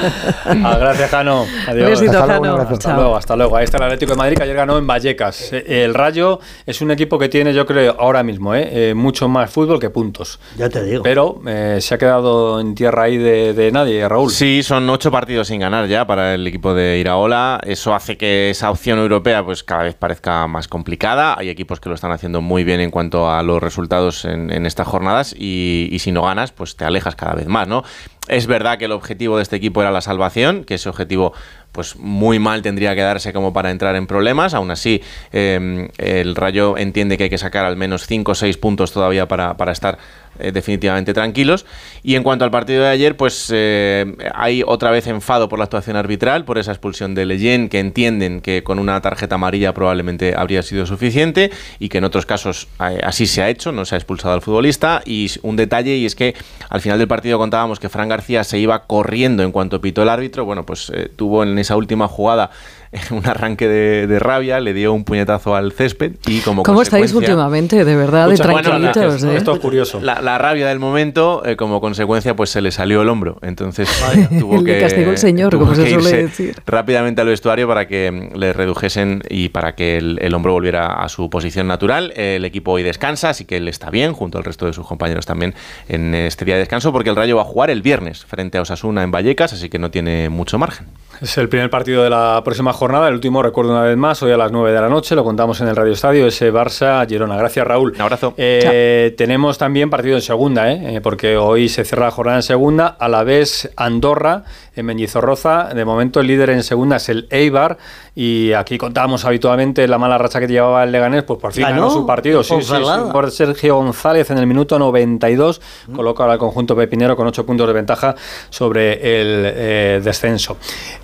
Ah, 0.64 0.78
gracias, 0.80 1.10
Jano. 1.10 1.46
Adiós. 1.68 2.02
hasta, 2.02 2.40
Luego, 2.40 2.58
hasta 2.62 2.96
luego, 2.96 3.18
hasta 3.18 3.36
luego. 3.36 3.58
Ahí 3.58 3.66
está 3.66 3.78
el 3.78 3.84
Atlético 3.84 4.14
de 4.14 4.18
Madrid 4.18 4.38
que 4.38 4.44
ayer 4.44 4.56
ganó 4.56 4.78
en 4.78 4.88
Vallecas. 4.88 5.52
Eh, 5.52 5.84
el 5.84 5.94
Rayo 5.94 6.40
es 6.66 6.82
un 6.82 6.92
equipo 6.92 7.20
que 7.20 7.28
tiene, 7.28 7.54
yo 7.54 7.66
creo, 7.66 7.98
ahora 8.00 8.24
mismo, 8.24 8.56
eh, 8.56 8.70
eh, 8.72 8.94
mucho 8.94 9.28
más 9.28 9.52
fútbol 9.52 9.78
que 9.78 9.90
puntos. 9.90 10.40
Ya 10.58 10.70
te 10.70 10.84
digo. 10.86 11.04
Pero 11.04 11.42
se 11.80 11.96
ha 11.96 11.98
quedado 11.98 12.62
en 12.62 12.76
tierra 12.76 13.04
ahí 13.04 13.18
de, 13.18 13.54
de 13.54 13.72
nadie, 13.74 14.08
Raúl. 14.08 14.32
Sí, 14.32 14.64
son 14.64 14.90
ocho 14.90 15.12
partidos 15.12 15.50
sin 15.50 15.60
ganar 15.60 15.88
ya 15.88 16.08
para 16.08 16.36
el 16.36 16.48
equipo 16.48 16.74
de 16.74 16.98
Iraola. 16.98 17.41
Eso 17.64 17.94
hace 17.94 18.18
que 18.18 18.50
esa 18.50 18.72
opción 18.72 19.00
europea 19.00 19.44
pues 19.44 19.64
cada 19.64 19.84
vez 19.84 19.96
parezca 19.96 20.48
más 20.48 20.68
complicada. 20.68 21.36
Hay 21.38 21.50
equipos 21.50 21.80
que 21.80 21.90
lo 21.90 21.96
están 21.96 22.12
haciendo 22.12 22.42
muy 22.42 22.64
bien 22.64 22.80
en 22.80 22.92
cuanto 22.92 23.30
a 23.30 23.44
los 23.44 23.62
resultados 23.62 24.26
en, 24.26 24.66
estas 24.66 24.88
jornadas 24.88 25.36
y, 25.38 25.96
si 26.00 26.12
no 26.12 26.24
ganas, 26.24 26.52
pues 26.52 26.76
te 26.76 26.86
alejas 26.86 27.16
cada 27.16 27.34
vez 27.34 27.48
más, 27.48 27.68
¿no? 27.68 27.84
Es 28.28 28.48
verdad 28.48 28.78
que 28.78 28.86
el 28.86 28.92
objetivo 28.92 29.38
de 29.38 29.44
este 29.44 29.56
equipo 29.56 29.82
era 29.82 29.92
la 29.92 30.02
salvación, 30.02 30.64
que 30.64 30.76
ese 30.76 30.90
objetivo 30.90 31.34
pues 31.72 31.96
muy 31.96 32.38
mal 32.38 32.62
tendría 32.62 32.96
que 32.96 33.02
darse 33.02 33.34
como 33.34 33.54
para 33.54 33.72
entrar 33.72 33.96
en 33.96 34.08
problemas. 34.08 34.54
Aún 34.54 34.72
así, 34.72 35.02
em, 35.32 35.90
el 35.98 36.36
Rayo 36.36 36.78
entiende 36.78 37.18
que 37.18 37.26
hay 37.26 37.30
que 37.30 37.38
sacar 37.38 37.66
al 37.66 37.78
menos 37.78 38.06
5 38.08 38.34
o 38.34 38.36
6 38.36 38.58
puntos 38.58 38.92
todavía 38.92 39.28
para, 39.28 39.58
para 39.58 39.72
estar 39.72 39.98
eh, 40.42 40.52
definitivamente 40.52 41.14
tranquilos. 41.14 41.66
Y 42.04 42.16
en 42.16 42.24
cuanto 42.24 42.46
al 42.46 42.52
partido 42.52 42.84
de 42.84 42.90
ayer, 42.90 43.16
pues 43.16 43.52
eh, 43.54 44.16
hay 44.34 44.64
otra 44.66 44.92
vez 44.92 45.08
enfado 45.08 45.50
por 45.50 45.60
la 45.60 45.66
actuación 45.66 45.96
arbitral, 45.96 46.46
por 46.46 46.58
esa 46.58 46.72
expulsión 46.72 47.16
de 47.16 47.26
Leyen, 47.26 47.70
que 47.70 47.80
entienden 47.80 48.42
que 48.42 48.64
con 48.64 48.80
una 48.80 49.00
tarjeta 49.02 49.36
amarilla 49.36 49.74
probablemente 49.74 50.34
habría 50.36 50.64
sido 50.64 50.86
suficiente 50.86 51.52
y 51.80 51.90
que 51.90 52.00
en 52.00 52.04
otros 52.04 52.26
casos 52.26 52.68
eh, 52.80 53.00
así 53.04 53.28
se 53.28 53.42
ha 53.42 53.50
hecho, 53.50 53.72
no 53.72 53.86
se 53.86 53.96
ha 53.96 53.98
expulsado 53.98 54.34
al 54.34 54.42
futbolista. 54.42 55.02
Y 55.06 55.32
un 55.44 55.56
detalle, 55.56 55.96
y 55.96 56.06
es 56.06 56.16
que 56.16 56.36
al 56.70 56.82
final 56.82 57.00
del 57.00 57.08
partido 57.08 57.38
contábamos 57.38 57.80
que 57.80 57.90
Fran 57.90 58.10
García 58.10 58.44
se 58.44 58.60
iba 58.60 58.86
corriendo 58.86 59.44
en 59.44 59.52
cuanto 59.52 59.80
pitó 59.82 60.04
el 60.04 60.10
árbitro. 60.10 60.46
Bueno, 60.46 60.66
pues 60.66 60.92
tuvo 61.16 61.44
en 61.44 61.58
esa 61.60 61.76
última 61.76 62.08
jugada 62.08 62.52
un 63.12 63.26
arranque 63.26 63.68
de, 63.68 64.20
rabia, 64.20 64.60
le 64.60 64.74
dio 64.74 64.94
un 64.94 65.06
puñetazo 65.06 65.56
al 65.56 65.72
césped 65.72 66.14
y 66.28 66.40
como 66.42 66.64
¿Cómo 66.64 66.82
estáis 66.82 67.14
últimamente, 67.14 67.86
de 67.86 67.96
verdad, 67.96 68.28
de 68.28 68.36
tranquilitos? 68.36 69.24
¿eh? 69.24 69.38
Esto 69.38 69.54
es 69.54 69.60
curioso. 69.60 70.02
La, 70.02 70.38
rabia 70.38 70.68
del 70.68 70.80
momento, 70.80 71.44
eh, 71.46 71.56
como 71.56 71.80
consecuencia, 71.80 72.36
pues 72.36 72.50
se 72.50 72.62
le 72.62 72.72
salió 72.72 73.02
el 73.02 73.10
hombro. 73.10 73.38
Entonces 73.42 73.90
tuvo 74.40 74.64
que... 74.64 74.74
Le 74.74 74.80
castigó 74.82 75.12
el 75.12 75.18
señor, 75.18 75.58
como 75.58 75.74
se 75.74 75.90
suele 75.90 76.24
decir. 76.24 76.56
Rápidamente 76.66 77.22
al 77.22 77.28
vestuario 77.28 77.68
para 77.68 77.88
que 77.88 78.12
mm, 78.12 78.38
le 78.38 78.52
redujesen 78.52 79.24
y 79.30 79.50
para 79.50 79.76
que 79.76 79.98
el, 79.98 80.34
hombro 80.34 80.52
volviera 80.52 81.02
a 81.02 81.08
su 81.08 81.30
posición 81.30 81.68
natural. 81.68 82.12
El 82.16 82.44
equipo 82.44 82.72
hoy 82.72 82.84
descansa, 82.84 83.30
así 83.30 83.46
que 83.46 83.58
él 83.58 83.68
está 83.70 83.90
bien, 83.90 84.12
junto 84.14 84.38
al 84.38 84.44
resto 84.44 84.66
de 84.66 84.74
sus 84.74 84.86
compañeros 84.86 85.26
también 85.26 85.54
en 85.88 86.14
este 86.14 86.44
día 86.44 86.56
de 86.56 86.60
descanso, 86.60 86.92
porque 86.92 87.10
el 87.10 87.16
Rayo 87.16 87.38
va 87.38 87.44
a 87.44 87.46
jugar 87.46 87.70
el 87.70 87.82
viernes 87.82 88.26
frente 88.26 88.58
a 88.58 88.62
Osasuna 88.62 89.04
en 89.04 89.12
Vallecas, 89.12 89.54
así 89.54 89.70
que 89.70 89.80
no 89.80 89.92
tiene 89.92 90.30
mucho 90.30 90.58
margen. 90.58 90.88
Es 91.22 91.38
el 91.38 91.50
primer 91.50 91.70
partido 91.70 92.02
de 92.02 92.10
la 92.10 92.42
próxima 92.44 92.74
jornada, 92.74 93.08
el 93.08 93.14
último 93.14 93.44
recuerdo 93.44 93.74
una 93.74 93.84
vez 93.84 93.96
más, 93.96 94.24
hoy 94.24 94.32
a 94.32 94.38
las 94.38 94.52
9 94.52 94.72
de 94.72 94.82
la 94.82 94.90
noche, 94.90 95.16
lo 95.16 95.24
contamos 95.24 95.62
en 95.62 95.68
el 95.68 95.76
Radio 95.76 95.94
Estadio, 95.94 96.26
ese 96.26 96.52
Barça-Girona. 96.52 97.38
Gracias 97.38 97.68
Raúl. 97.68 97.92
Un 97.94 98.02
abrazo. 98.02 98.34
Eh, 98.38 99.14
tenemos 99.16 99.60
también 99.60 99.92
partido 99.92 100.16
en 100.16 100.24
segunda, 100.24 100.72
¿eh? 100.72 100.96
¿eh? 100.96 101.02
porque 101.02 101.38
hoy 101.38 101.70
se 101.70 101.86
cierra 101.86 102.06
la 102.06 102.12
jornada 102.12 102.40
en 102.40 102.42
segunda, 102.42 102.88
a 102.88 103.08
la 103.08 103.24
vez 103.24 103.70
Andorra 103.76 104.46
en 104.76 104.84
Mendizorroza. 104.88 105.70
De 105.76 105.86
momento 105.86 106.22
el 106.22 106.26
líder 106.26 106.50
en 106.50 106.64
segunda 106.64 106.96
es 106.96 107.08
el 107.08 107.28
Eibar 107.30 107.78
y 108.16 108.54
aquí 108.54 108.80
contábamos 108.80 109.24
habitualmente 109.24 109.88
la 109.88 110.00
mala 110.00 110.18
racha 110.18 110.40
que 110.40 110.48
llevaba 110.48 110.84
el 110.84 110.92
Leganés, 110.92 111.22
pues 111.22 111.40
por 111.40 111.54
fin 111.54 111.66
ganó, 111.66 111.92
su 111.92 112.04
partido. 112.06 112.44
Sí, 112.44 112.56
sí, 112.62 112.74
por 113.12 113.30
Sergio 113.30 113.76
González 113.76 114.32
en 114.32 114.40
el 114.40 114.48
minuto 114.48 114.80
92 114.80 115.62
mm. 115.88 115.96
coloca 115.96 116.24
al 116.26 116.40
conjunto 116.40 116.76
pepinero 116.76 117.16
con 117.16 117.28
8 117.28 117.46
puntos 117.46 117.68
de 117.68 117.74
ventaja 117.74 118.16
sobre 118.50 118.94
el 118.94 119.44
eh, 119.46 120.02
descenso. 120.04 120.58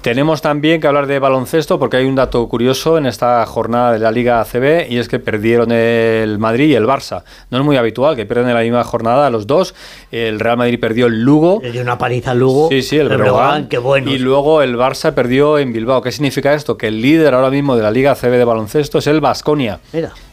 Tenemos 0.08 0.42
también 0.42 0.80
que 0.80 0.88
hablar 0.88 1.06
de 1.06 1.20
baloncesto 1.20 1.78
porque 1.80 1.98
hay 1.98 2.06
un 2.06 2.16
dato 2.16 2.48
curioso 2.48 2.98
en 2.98 3.08
esta 3.08 3.46
jornada 3.46 3.92
de 3.92 4.00
la 4.00 4.10
Liga 4.10 4.40
ACB 4.40 4.90
y 4.90 5.00
es 5.00 5.10
que 5.10 5.20
perdieron 5.20 5.70
el 5.74 6.40
Madrid 6.40 6.70
y 6.70 6.76
el 6.76 6.86
Barça. 6.86 7.24
No 7.52 7.58
es 7.58 7.66
muy 7.66 7.76
habitual 7.76 8.16
que 8.16 8.26
pierdan 8.26 8.48
en 8.48 8.56
la 8.56 8.62
misma 8.62 8.86
jornada 8.86 9.30
los 9.30 9.48
dos. 9.48 9.76
El 10.10 10.40
Real 10.40 10.56
Madrid 10.56 10.80
perdió 10.80 11.08
el 11.08 11.24
Lugo. 11.24 11.60
Le 11.62 11.74
dio 11.74 11.82
una 11.82 11.98
paliza 11.98 12.32
al 12.32 12.40
Lugo. 12.40 12.70
Sí, 12.70 12.84
sí, 12.84 12.98
el, 12.98 13.12
el 13.12 14.08
y 14.08 14.18
luego 14.18 14.62
el 14.62 14.78
Barça 14.78 15.14
perdió 15.14 15.60
en 15.60 15.74
Bilbao. 15.74 16.02
¿Qué 16.02 16.14
significa 16.14 16.54
esto? 16.54 16.78
Que 16.78 16.88
el 16.88 17.02
líder 17.02 17.34
ahora 17.34 17.50
mismo 17.50 17.76
de 17.76 17.84
la 17.84 17.92
Liga 17.92 18.16
CB 18.16 18.38
de 18.38 18.46
baloncesto 18.46 19.00
es 19.00 19.08
el 19.08 19.20
Vasconia. 19.20 19.82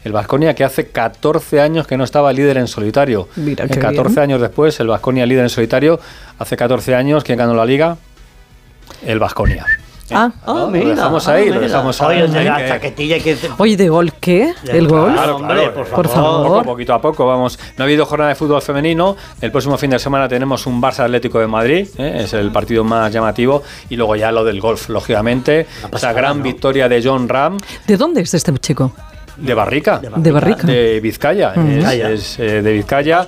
El 0.04 0.12
Vasconia 0.12 0.54
que 0.54 0.62
hace 0.62 0.87
14 0.87 1.61
años 1.61 1.88
que 1.88 1.97
no 1.97 2.04
estaba 2.04 2.33
líder 2.33 2.59
en 2.59 2.69
solitario. 2.69 3.26
Mira, 3.35 3.66
14 3.66 4.21
años 4.21 4.40
después, 4.40 4.78
el 4.78 4.87
Vasconia 4.87 5.26
líder 5.26 5.43
en 5.43 5.50
solitario. 5.50 5.99
Hace 6.38 6.57
14 6.57 6.95
años, 6.95 7.25
¿quién 7.25 7.38
ganó 7.38 7.57
la 7.57 7.66
Liga? 7.66 7.97
El 9.05 9.19
Vasconia. 9.19 9.67
Ah, 10.11 10.31
oh, 10.45 10.69
mira, 10.69 10.85
lo 10.85 10.91
dejamos 10.91 11.29
ahí, 11.29 11.49
lo 11.49 11.61
dejamos 11.61 12.00
ahí. 12.03 12.23
Oye, 13.59 13.76
¿de 13.76 13.88
gol 13.88 14.12
qué? 14.21 14.53
¿El 14.69 14.87
gol? 14.87 15.12
Claro, 15.14 15.37
hombre, 15.37 15.71
por, 15.71 16.09
favor. 16.09 16.64
Poquito 16.64 16.93
a 16.93 17.00
poco, 17.00 17.26
vamos. 17.26 17.59
No 17.79 17.85
ha 17.85 17.87
habido 17.87 18.05
jornada 18.05 18.29
de 18.29 18.35
fútbol 18.35 18.61
femenino. 18.61 19.17
El 19.41 19.50
próximo 19.50 19.79
fin 19.79 19.91
de 19.91 19.99
semana 19.99 20.29
tenemos 20.29 20.67
un 20.67 20.81
Barça 20.81 21.05
Atlético 21.05 21.41
de 21.41 21.47
Madrid, 21.47 21.88
¿eh? 21.97 22.23
es 22.25 22.35
el 22.35 22.50
partido 22.53 22.85
más 22.85 23.12
llamativo. 23.12 23.62
Y 23.88 23.97
luego 23.97 24.14
ya 24.17 24.31
lo 24.31 24.45
del 24.45 24.61
golf, 24.61 24.91
lógicamente. 24.91 25.67
Esa 25.91 26.12
gran 26.12 26.43
victoria 26.43 26.88
de 26.88 27.03
John 27.03 27.29
Ram. 27.29 27.59
¿De 27.87 27.97
dónde 27.97 28.21
es 28.21 28.35
este 28.35 28.53
chico? 28.59 28.93
De 29.38 29.55
Barrica. 29.55 30.00
De 30.00 30.31
Barrica. 30.31 30.67
De 30.67 31.00
Vizcaya. 31.00 31.55
Es, 31.55 32.38
eh, 32.38 32.61
de 32.61 32.73
Vizcaya. 32.73 33.26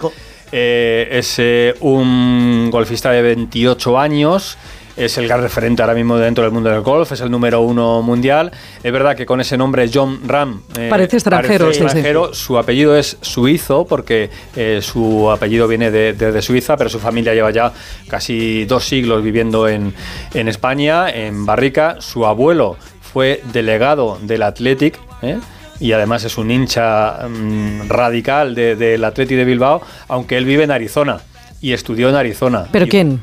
Eh, 0.52 1.08
es 1.10 1.40
un 1.80 2.68
golfista 2.70 3.10
de 3.10 3.22
28 3.22 3.98
años 3.98 4.58
es 4.96 5.18
el 5.18 5.26
gran 5.26 5.42
referente 5.42 5.82
ahora 5.82 5.94
mismo 5.94 6.16
dentro 6.16 6.44
del 6.44 6.52
mundo 6.52 6.70
del 6.70 6.80
golf, 6.80 7.12
es 7.12 7.20
el 7.20 7.30
número 7.30 7.60
uno 7.60 8.02
mundial. 8.02 8.50
Es 8.82 8.92
verdad 8.92 9.16
que 9.16 9.26
con 9.26 9.40
ese 9.40 9.56
nombre 9.56 9.90
John 9.92 10.20
Ram 10.26 10.62
eh, 10.78 10.88
parece 10.88 11.16
extranjero, 11.16 11.68
extranjero. 11.68 12.34
su 12.34 12.58
apellido 12.58 12.96
es 12.96 13.18
suizo 13.20 13.86
porque 13.86 14.30
eh, 14.54 14.80
su 14.82 15.30
apellido 15.30 15.68
viene 15.68 15.90
de, 15.90 16.42
Suiza, 16.42 16.76
pero 16.76 16.90
su 16.90 16.98
familia 16.98 17.34
lleva 17.34 17.50
ya 17.50 17.72
casi 18.08 18.64
dos 18.66 18.84
siglos 18.84 19.22
viviendo 19.22 19.68
en, 19.68 19.92
España, 20.34 21.10
en 21.10 21.44
Barrica. 21.46 21.96
Su 21.98 22.26
abuelo 22.26 22.76
fue 23.00 23.42
delegado 23.52 24.18
del 24.22 24.42
Athletic. 24.42 24.98
¿eh? 25.22 25.38
y 25.78 25.92
además 25.92 26.24
es 26.24 26.38
un 26.38 26.50
hincha 26.50 27.28
mm, 27.28 27.88
radical 27.88 28.54
del 28.54 29.04
Athletic 29.04 29.36
de 29.36 29.44
Bilbao, 29.44 29.82
aunque 30.08 30.38
él 30.38 30.44
vive 30.44 30.64
en 30.64 30.70
Arizona 30.70 31.20
y 31.60 31.72
estudió 31.72 32.08
en 32.08 32.14
Arizona. 32.14 32.66
¿Pero 32.72 32.86
quién? 32.86 33.20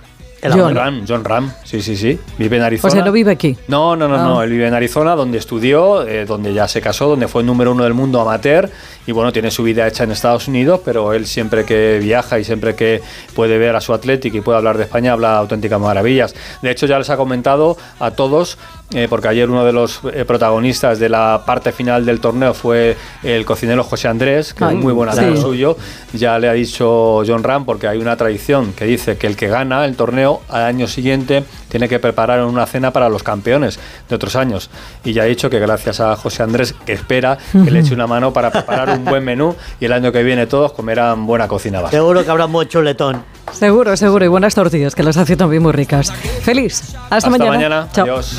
John. 0.51 0.75
Ram, 0.75 1.05
John 1.07 1.23
Ram, 1.23 1.51
sí, 1.63 1.81
sí, 1.81 1.95
sí. 1.95 2.19
Vive 2.37 2.57
en 2.57 2.63
Arizona. 2.63 2.91
O 2.91 2.95
sea, 2.95 3.05
no 3.05 3.11
vive 3.11 3.31
aquí. 3.31 3.57
No, 3.67 3.95
no, 3.95 4.07
no, 4.07 4.17
no. 4.17 4.39
Ah. 4.39 4.43
Él 4.43 4.51
vive 4.51 4.67
en 4.67 4.73
Arizona, 4.73 5.15
donde 5.15 5.37
estudió, 5.37 6.05
eh, 6.07 6.25
donde 6.25 6.53
ya 6.53 6.67
se 6.67 6.81
casó, 6.81 7.07
donde 7.07 7.27
fue 7.27 7.43
número 7.43 7.71
uno 7.71 7.83
del 7.83 7.93
mundo 7.93 8.19
amateur. 8.21 8.69
Y 9.05 9.11
bueno, 9.11 9.31
tiene 9.31 9.51
su 9.51 9.63
vida 9.63 9.87
hecha 9.87 10.03
en 10.03 10.11
Estados 10.11 10.47
Unidos, 10.47 10.81
pero 10.83 11.13
él 11.13 11.25
siempre 11.25 11.65
que 11.65 11.99
viaja 12.01 12.39
y 12.39 12.43
siempre 12.43 12.75
que 12.75 13.01
puede 13.35 13.57
ver 13.57 13.75
a 13.75 13.81
su 13.81 13.93
Atlético 13.93 14.37
y 14.37 14.41
puede 14.41 14.57
hablar 14.57 14.77
de 14.77 14.83
España, 14.83 15.13
habla 15.13 15.37
auténticas 15.37 15.79
maravillas. 15.79 16.35
De 16.61 16.71
hecho, 16.71 16.85
ya 16.85 16.97
les 16.97 17.09
ha 17.09 17.17
comentado 17.17 17.77
a 17.99 18.11
todos 18.11 18.57
eh, 18.93 19.07
porque 19.09 19.27
ayer 19.27 19.49
uno 19.49 19.65
de 19.65 19.73
los 19.73 20.01
eh, 20.13 20.23
protagonistas 20.25 20.99
de 20.99 21.09
la 21.09 21.43
parte 21.45 21.71
final 21.71 22.05
del 22.05 22.19
torneo 22.19 22.53
fue 22.53 22.95
el 23.23 23.45
cocinero 23.45 23.83
José 23.83 24.07
Andrés, 24.07 24.53
que 24.53 24.63
es 24.63 24.73
muy 24.73 24.93
buen 24.93 25.09
amigo 25.09 25.35
suyo. 25.35 25.77
Ya 26.13 26.37
le 26.39 26.47
ha 26.47 26.53
dicho 26.53 27.23
John 27.25 27.43
Ram, 27.43 27.65
porque 27.65 27.87
hay 27.87 27.97
una 27.97 28.15
tradición 28.15 28.73
que 28.73 28.85
dice 28.85 29.17
que 29.17 29.27
el 29.27 29.35
que 29.35 29.47
gana 29.47 29.85
el 29.85 29.95
torneo 29.95 30.41
al 30.49 30.63
año 30.63 30.87
siguiente 30.87 31.43
tiene 31.69 31.89
que 31.89 31.99
preparar 31.99 32.43
una 32.45 32.65
cena 32.67 32.91
para 32.91 33.09
los 33.09 33.23
campeones 33.23 33.79
de 34.07 34.15
otros 34.15 34.35
años. 34.35 34.69
Y 35.03 35.13
ya 35.13 35.23
ha 35.23 35.25
dicho 35.25 35.49
que 35.49 35.59
gracias 35.59 35.99
a 35.99 36.15
José 36.15 36.43
Andrés, 36.43 36.75
que 36.85 36.93
espera 36.93 37.37
que 37.51 37.71
le 37.71 37.79
eche 37.79 37.93
una 37.93 38.07
mano 38.07 38.31
para 38.31 38.51
preparar 38.51 38.89
un 38.89 39.05
buen 39.05 39.23
menú 39.23 39.55
y 39.79 39.85
el 39.85 39.93
año 39.93 40.11
que 40.11 40.23
viene 40.23 40.45
todos 40.45 40.73
comerán 40.73 41.25
buena 41.25 41.47
cocina 41.47 41.73
Seguro 41.89 42.23
que 42.23 42.31
habrá 42.31 42.47
mucho 42.47 42.81
letón. 42.81 43.23
Seguro, 43.53 43.95
seguro. 43.97 44.25
Y 44.25 44.27
buenas 44.27 44.55
tortillas, 44.55 44.95
que 44.95 45.03
las 45.03 45.17
hace 45.17 45.35
también 45.35 45.63
muy 45.63 45.71
ricas. 45.71 46.11
Feliz. 46.41 46.95
Hasta, 47.09 47.29
mañana. 47.29 47.51
mañana. 47.51 47.87
Chao. 47.93 48.03
Adiós. 48.05 48.37